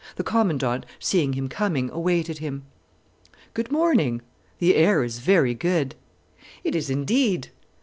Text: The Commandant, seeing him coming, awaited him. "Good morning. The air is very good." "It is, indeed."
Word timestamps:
The 0.15 0.23
Commandant, 0.23 0.87
seeing 0.97 1.33
him 1.33 1.47
coming, 1.47 1.91
awaited 1.91 2.39
him. 2.39 2.63
"Good 3.53 3.71
morning. 3.71 4.23
The 4.57 4.73
air 4.73 5.03
is 5.03 5.19
very 5.19 5.53
good." 5.53 5.93
"It 6.63 6.73
is, 6.75 6.89
indeed." 6.89 7.51